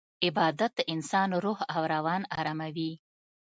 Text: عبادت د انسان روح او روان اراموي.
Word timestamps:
عبادت 0.25 0.71
د 0.75 0.81
انسان 0.93 1.29
روح 1.43 1.59
او 1.73 1.81
روان 1.93 2.21
اراموي. 2.39 2.91